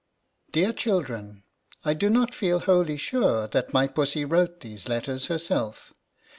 DEAR 0.51 0.73
CHILDREN: 0.73 1.43
DO 1.95 2.09
not 2.09 2.33
feel 2.33 2.57
wholly 2.61 2.97
sure 2.97 3.47
that 3.49 3.71
my 3.71 3.85
Pussy 3.85 4.25
wrote 4.25 4.61
these 4.61 4.89
letters 4.89 5.27
herself. 5.27 5.93